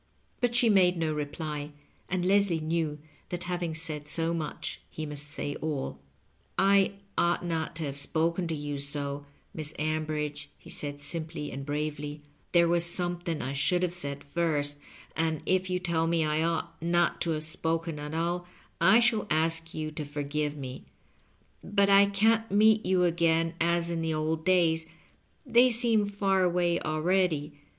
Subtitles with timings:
[0.39, 1.73] But she made no reply,
[2.09, 2.97] and Leslie knew
[3.29, 5.99] that having said so much he must say aU."
[6.57, 11.51] I ought not to have spoken to you so, Miss Am bridge," he said, simply
[11.51, 14.79] and bravely;" there was some thing I should have said first,
[15.15, 18.47] and if you tell me I ought not to have spoken at all,
[18.81, 20.85] I i^hall ask you to forgive me^
[21.63, 24.87] But I can't meet you again as in the old days—
[25.47, 27.53] ^they seem far away already.